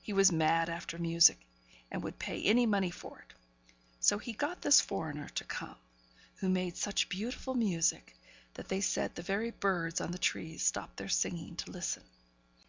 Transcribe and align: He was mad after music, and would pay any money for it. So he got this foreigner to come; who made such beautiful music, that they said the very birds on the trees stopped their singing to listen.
He 0.00 0.12
was 0.12 0.30
mad 0.30 0.68
after 0.68 0.96
music, 0.96 1.40
and 1.90 2.00
would 2.04 2.20
pay 2.20 2.40
any 2.40 2.66
money 2.66 2.92
for 2.92 3.18
it. 3.18 3.34
So 3.98 4.16
he 4.18 4.32
got 4.32 4.62
this 4.62 4.80
foreigner 4.80 5.28
to 5.30 5.42
come; 5.42 5.74
who 6.36 6.48
made 6.48 6.76
such 6.76 7.08
beautiful 7.08 7.54
music, 7.56 8.16
that 8.54 8.68
they 8.68 8.80
said 8.80 9.16
the 9.16 9.22
very 9.22 9.50
birds 9.50 10.00
on 10.00 10.12
the 10.12 10.18
trees 10.18 10.64
stopped 10.64 10.98
their 10.98 11.08
singing 11.08 11.56
to 11.56 11.72
listen. 11.72 12.04